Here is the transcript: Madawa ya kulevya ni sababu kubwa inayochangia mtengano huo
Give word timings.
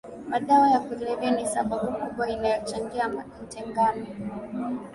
Madawa 0.29 0.69
ya 0.69 0.79
kulevya 0.79 1.31
ni 1.31 1.47
sababu 1.47 1.91
kubwa 1.91 2.29
inayochangia 2.29 3.09
mtengano 3.09 4.05
huo 4.05 4.77